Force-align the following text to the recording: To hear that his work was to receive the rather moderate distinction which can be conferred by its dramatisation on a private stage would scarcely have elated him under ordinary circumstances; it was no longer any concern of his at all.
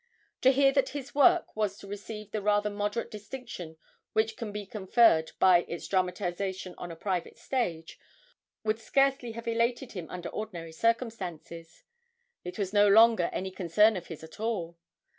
To 0.41 0.51
hear 0.51 0.71
that 0.71 0.89
his 0.97 1.13
work 1.13 1.55
was 1.55 1.77
to 1.77 1.87
receive 1.87 2.31
the 2.31 2.41
rather 2.41 2.71
moderate 2.71 3.11
distinction 3.11 3.77
which 4.13 4.35
can 4.35 4.51
be 4.51 4.65
conferred 4.65 5.31
by 5.37 5.59
its 5.67 5.87
dramatisation 5.87 6.73
on 6.79 6.89
a 6.89 6.95
private 6.95 7.37
stage 7.37 7.99
would 8.63 8.79
scarcely 8.79 9.33
have 9.33 9.47
elated 9.47 9.91
him 9.91 10.09
under 10.09 10.29
ordinary 10.29 10.71
circumstances; 10.71 11.83
it 12.43 12.57
was 12.57 12.73
no 12.73 12.87
longer 12.87 13.29
any 13.31 13.51
concern 13.51 13.95
of 13.95 14.07
his 14.07 14.23
at 14.23 14.39
all. 14.39 14.75